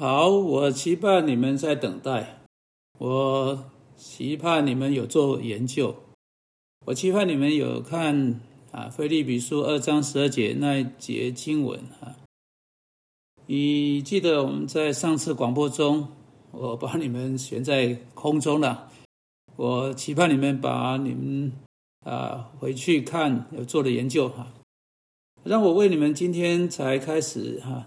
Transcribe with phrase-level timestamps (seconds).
[0.00, 2.40] 好，我期盼你们在等待，
[2.98, 5.94] 我期盼你们有做研究，
[6.86, 8.40] 我期盼你们有看
[8.72, 12.16] 啊《菲利比书》二章十二节那一节经文啊。
[13.44, 16.08] 你记得我们在上次广播中，
[16.52, 18.88] 我把你们悬在空中了，
[19.56, 21.52] 我期盼你们把你们
[22.06, 24.46] 啊回去看有做的研究哈。
[25.44, 27.86] 让我为你们今天才开始哈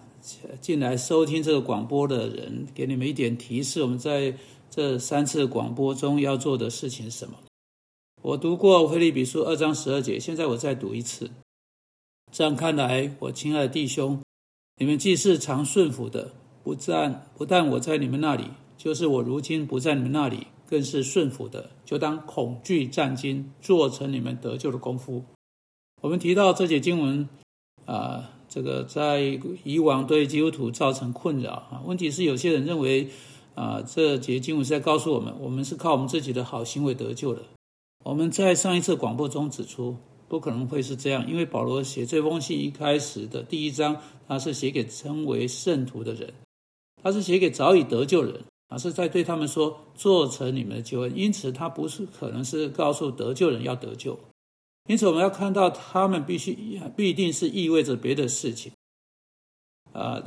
[0.62, 3.82] 进来收听这个广播的人，给你们一点提示。
[3.82, 4.34] 我们在
[4.70, 7.36] 这三次广播中要做的事情是什么？
[8.22, 11.30] 我读过《菲利比书》二章十二节，现在我再读一次。
[12.32, 14.22] 这样看来，我亲爱的弟兄，
[14.78, 16.32] 你们既是常顺服的，
[16.64, 18.46] 不但不但我在你们那里，
[18.78, 25.26] 就是我如今不在你们那里，更是顺服的，就当恐惧战惊，做成你们得救的功夫。
[26.02, 27.28] 我们提到这节经文。
[27.86, 31.82] 啊，这个在以往对基督徒造成困扰啊。
[31.86, 33.10] 问题是有些人认为
[33.56, 37.42] 啊，这节经文是在告诉我们，我们是靠我们自己的好行为得救的。
[38.06, 46.32] 我们在上一次广播中指出，不可能会是这样，因为保罗写这封信一开始的第一章，他是写给称为圣徒的人，
[47.02, 51.12] 他是写给早已得救人啊，是在对他们说做成你们的救恩。
[51.16, 54.20] 因此，他不是可能是告诉得救人要得救。
[54.88, 58.72] 因此，我们要看到他们必须必定是意味着别的事情。
[59.94, 60.22] 啊，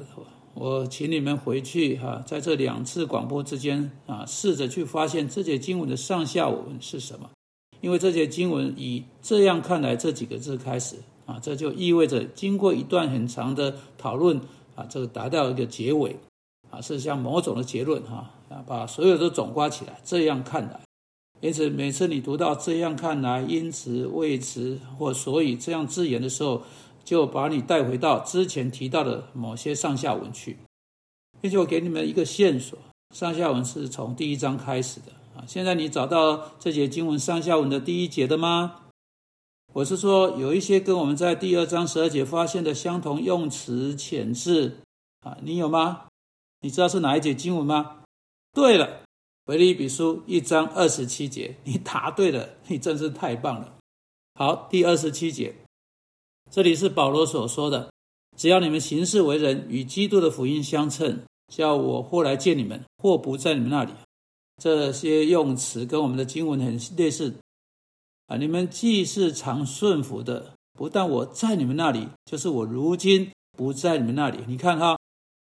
[0.54, 7.28] 我请你们回去哈，在这两次广播之间啊，试着去发现这节经文的上下文是什么。
[7.82, 14.40] 因为这节经文以这样看来这几个字开始啊，这就意味着经过一段很长的讨论
[14.74, 16.16] 啊，这个达到一个结尾
[16.70, 20.00] 啊，是像某种的结论哈啊，把所有都总括起来。
[20.02, 20.80] 这样看来。
[21.40, 26.62] 因此，每次你读到这样看来，因此、谓词或所以这样字眼的时候，
[27.04, 30.56] 就把你带回到之前提到的某些上下文去，
[31.40, 32.78] 并且我给你们一个线索：
[33.14, 35.44] 上下文是从第一章开始的啊。
[35.46, 38.76] 现在你找到这节经文上下文的第一节的吗？
[39.74, 44.78] 我是说，有一些跟我们在第二章十二节发现的相同用词遣字
[45.20, 46.06] 啊，你有吗？
[46.62, 47.98] 你知道是哪一节经文吗？
[48.54, 49.05] 对了。
[49.46, 53.76] 腓立比书一章二十七节，你答对了，你真是太棒了。
[54.34, 55.54] 好，第二十七节，
[56.50, 57.92] 这里是保罗所说的：
[58.36, 63.92] 只要你们行事为人与基督的福音相称，叫我或来见你们，或不在你们那里。
[64.60, 67.32] 这些用词跟我们的经文很类似
[68.26, 68.36] 啊。
[68.36, 74.40] 你们既是常顺服的，不但我在你们那里，就是我如今不在你们那里。
[74.48, 74.98] 你看哈，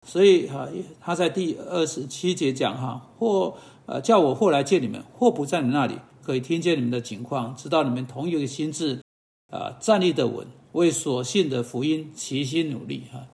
[0.06, 0.66] 所以哈，
[1.02, 3.58] 他在第二十七节讲哈，或。
[3.90, 9.02] 呃，叫我后来见你们，或不在你那里，可以听见你们的情况，知道你们同一个心智，
[9.48, 13.26] 啊，站立的稳，为所信的福音齐心努力哈。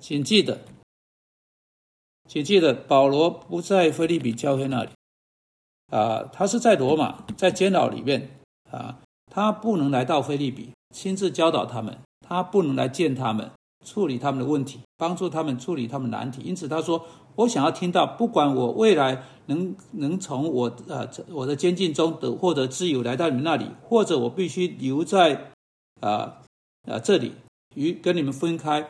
[0.00, 0.62] 请记得，
[2.28, 4.90] 请记得，保罗不在菲利比教会那里，
[5.92, 8.40] 啊，他是在罗马，在监牢里面
[8.72, 8.98] 啊，
[9.30, 13.52] 他不能来到菲利比亲自教导他们，他不能来见他们，
[13.84, 17.04] 处理他们的问题，帮助他们处理他们难题，因此他说。
[17.36, 25.52] 我想要听到，不管我未来能能从我呃我的监禁中得获得自由，来到你们那里，或者我必须留在
[26.00, 26.42] 啊
[26.86, 27.32] 啊这里
[27.76, 28.86] 与跟你们分开，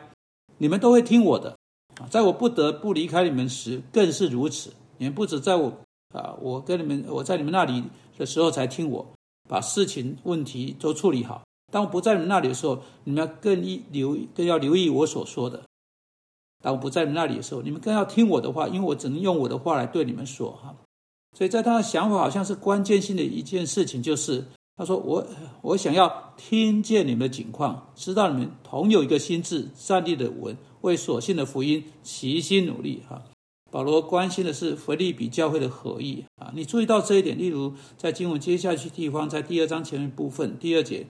[0.57, 1.55] 你们都会听我的
[2.01, 2.07] 啊。
[2.09, 4.73] 在我不得不离开你们时，更是如此。
[4.97, 5.71] 你们不止在我
[6.13, 7.83] 啊，我跟你们我在你们那里
[8.17, 9.05] 的时候才听我，
[9.47, 11.41] 把事情问题都处理好。
[11.71, 15.63] 当我不在你那里的时候，你们要更一留更要留意我所说的。
[16.61, 20.75] 当我不在你那里的时候，你们更要听我的话，因为我只能用我的话来对你们说哈。
[21.35, 24.45] 所以在他的想法好像是关键性的一件事情，就是
[24.75, 25.25] 他说我
[25.61, 33.23] 我想要听见你们的景况，知道你们同有一个心智，站立的稳，为所信的福音齐心努力哈。
[33.71, 37.37] 保罗关心的是腓利比教会的合一啊，你注意到这一点。
[37.37, 41.07] 例如在经文接下去地方，在第二章前面部分第二节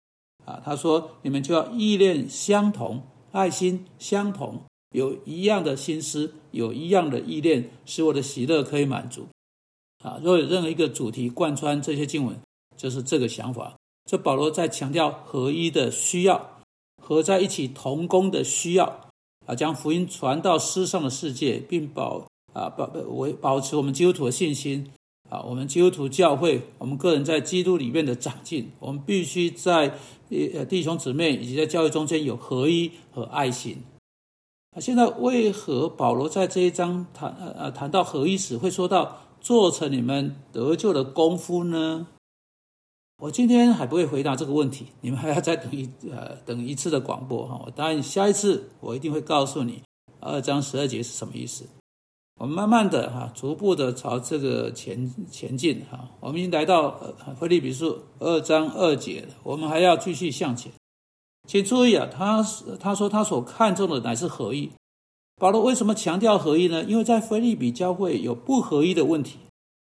[0.48, 4.58] 啊，他说你们就要意念相同，爱心相同。
[4.94, 9.26] 有一样的心思，有一样的意念，使我的喜乐可以满足。
[10.02, 12.34] 啊，若有任何一个主题贯穿这些经文，
[12.78, 13.74] 就是这个想法。
[14.10, 16.60] 这保罗在强调合一的需要，
[17.02, 18.86] 合在一起同工的需要。
[19.44, 24.90] 啊，将福音传到世上的世界，并保啊保维保持我们基督徒的信心。
[25.28, 29.92] 啊，我们基督徒教会，我们个人在基督里面的长进，我们必须在
[30.30, 33.78] 呃弟兄姊妹以及在教会中间有合一和爱心。
[34.80, 42.06] 现在为何保罗在这一章谈呃呃谈到合一时会说到做成你们得救的功夫呢？
[43.20, 47.60] 我今天还不会回答这个问题，你们还要再等一呃等一次的广播哈。
[47.66, 49.82] 我答应下一次我一定会告诉你
[50.20, 51.64] 二章十二节是什么意思。
[52.38, 56.08] 我们慢慢的哈，逐步的朝这个前前进哈。
[56.20, 56.90] 我们已经来到
[57.34, 57.90] 《腓利比书》
[58.20, 60.70] 二章二节，我们还要继续向前。
[61.48, 62.40] 请注意啊，他
[62.78, 64.70] 他说他所看重的乃是合一。
[65.40, 66.84] 保罗为什么强调合一呢？
[66.84, 69.38] 因为在腓利比教会有不合一的问题，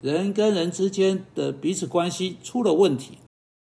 [0.04, 3.20] 人跟人之间的彼此关系出了问题。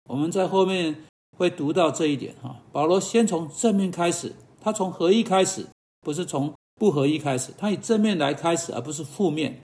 [0.09, 1.05] 我们在后面
[1.37, 2.55] 会读到这一点哈。
[2.71, 5.67] 保罗先从正面开始，他从合一开始，
[6.03, 6.55] 不是从。
[6.79, 9.61] 不合一开始，他以正面来开始，而不是负面。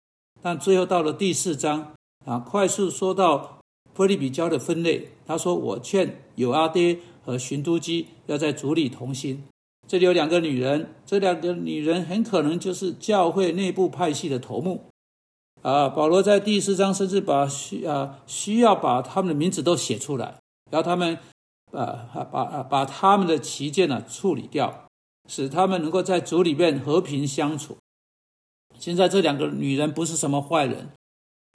[0.43, 1.95] 但最后到了第四章
[2.27, 3.59] 啊，快速说到
[3.95, 5.09] 菲利比教的分类。
[5.27, 9.45] 他说：“我劝有阿爹和寻都基要在主里同心。”
[9.89, 14.85] 这里有两个女人，这两个女人很可能就是教会内部派系的头目
[15.63, 15.89] 啊。
[15.89, 20.39] 保罗在第四章甚至把需啊需要把他们的名字都写出来，
[20.71, 21.19] 然后他们
[21.73, 24.88] 啊把啊把他们的旗舰呢处理掉。
[25.29, 27.77] 使他们能够在主里面和平相处。
[28.79, 30.91] 现在这两个女人不是什么坏人，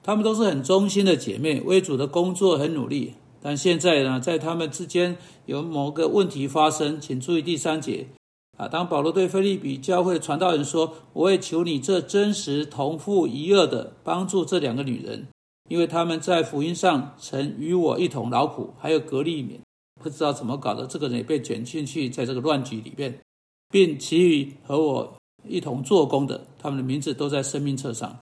[0.02, 3.14] 她们都是很忠心的姐妹，为主的工作很努力。
[3.42, 5.16] 但现在呢，在她们之间
[5.46, 8.06] 有某个问题发生，请注意第三节
[8.56, 8.68] 啊。
[8.68, 15.28] 当保罗对菲利比教会传道人说：“我也求你这真实同父一恶的帮助这两个女人，
[15.68, 19.60] 因为他们在福音上曾与我一同劳苦。”还有格利勉，
[20.02, 23.18] 不知道怎么搞的，这个人也被卷进去，在这个乱局里面。
[23.70, 25.14] 并其余和我
[25.46, 28.18] 一同做工的，他们的名字都在生命册上。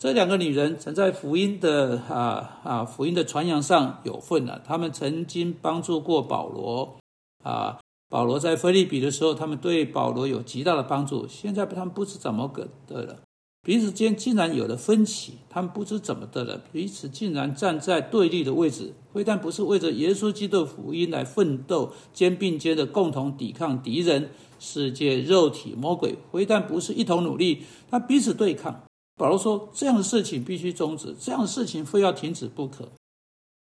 [0.00, 4.60] 这两个女人曾在福音的啊啊福音的传扬上有份了。
[4.66, 6.96] 他们曾经帮助过保罗
[7.44, 7.78] 啊，
[8.08, 11.28] 保罗在菲利比的时候，他们对保罗有极大的帮助。
[11.28, 13.20] 现在他们不知怎么个的了。
[13.64, 28.82] 彼此间竟然有了分歧，他们不知怎么的了，彼此竟然站在对立的位置，非但不是为着耶稣基督福音来奋斗，肩并肩的共同抵抗敌人、世界、肉体、魔鬼，非但不是一同努力，他彼此对抗。
[29.16, 32.88] 保罗说：“这样的事情必须终止，这样的事情非要停止不可。”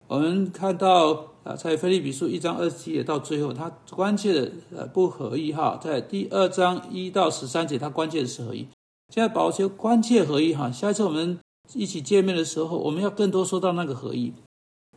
[0.06, 8.68] 我们看到啊，在菲利比书一章二十七节到最后，他关键的呃不合一哈，在第二章一到十三节，他关键的是合一。
[9.10, 11.36] 现在保持关切合一哈，下一次我们
[11.74, 14.32] 一起见面的时候，我们要更多说到那个合一。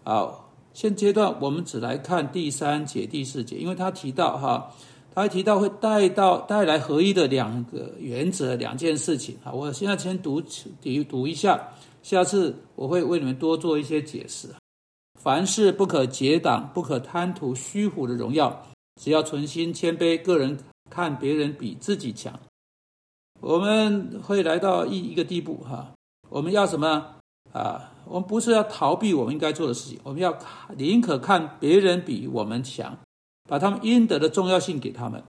[0.03, 4.71] 好，现阶段我们只来看第三节、第四节，因为他提到哈，
[5.15, 9.51] 他提到会带到带来合一的两个原则、两件事情啊。
[9.51, 11.69] 我现在先读读读一下，
[12.03, 14.47] 下次我会为你们多做一些解释。
[15.19, 18.67] 凡事不可结党，不可贪图虚虎的荣耀，
[19.01, 22.39] 只要存心谦卑，个人看别人比自己强。
[23.45, 25.93] 我们会来到一一个地步哈，
[26.29, 27.15] 我们要什么
[27.51, 27.91] 啊？
[28.05, 30.33] 我们不是要逃避我们应该做的事情，我们要
[30.77, 32.97] 宁可看别人比我们强，
[33.49, 35.21] 把他们应得的重要性给他们。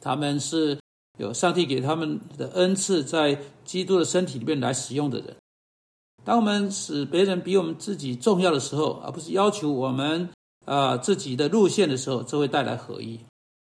[0.00, 0.76] 他们是
[1.16, 5.36] 有上帝给他们的恩赐，在基督的身体里面来使用的人。
[6.24, 10.28] 当我们使别人比我们自己重要的时候，而不是要求我们
[10.64, 13.20] 啊自己的路线的时候，这会带来合一。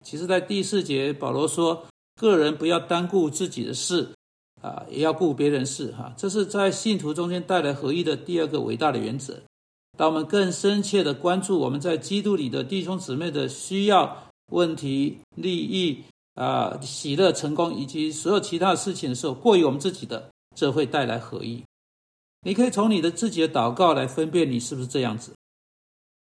[0.04, 1.86] 其实，在第四节，保罗说。
[2.16, 4.08] 个人不要单顾自己的事，
[4.62, 9.42] 啊，也要顾别人事，哈，这是在信徒中间带来合一的第二个伟大的原则。
[9.96, 16.02] 当我们更深切的关注我们在基督里的弟兄姊妹的需要、问题、利益、
[16.34, 21.62] 啊喜乐、成功以及所有其他的事情的时候，过于我们自己的，这会带来合一。
[22.46, 25.32] 你可以从你的自己的祷告来分辨你是不是这样子。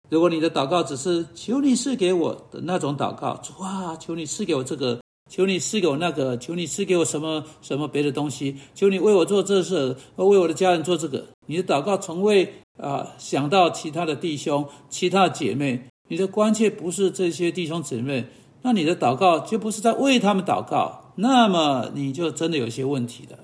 [0.08, 5.00] 如果你的祷告只是求你赐给我的那种祷告，哇，求你赐给我这个。
[5.30, 11.26] 求你赐给我那个，求你赐给我什么什么别的东西，求你为我做这事，为我的家人做这个。
[11.46, 18.26] 你的祷告从未啊想到其他的弟兄、其他的姐妹，你的关切不是这些弟兄姊妹，
[18.62, 23.38] 那你的祷告就不是在为他们祷告，那么你就真的有些问题了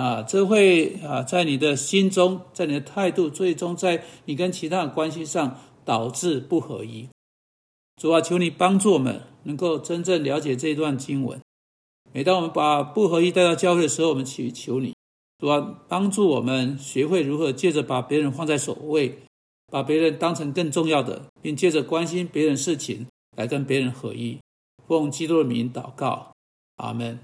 [0.00, 0.22] 啊！
[0.22, 7.08] 这会啊在你的心中，在你的态度，最终在你跟其他的关系上导致不合一。
[8.00, 11.40] 主啊，求你帮助我们，能够真正了解这一段经文。
[12.12, 14.94] 每当我们把不合一带到教会的时候，我们祈求你，
[15.38, 19.18] 主啊，帮助我们学会如何借着把别人放在首位，
[19.72, 24.38] 把别人当成更重要的，并借着关心别人事情来跟别人合一。
[24.86, 26.32] 奉基督的名祷告，
[26.76, 27.18] 阿门。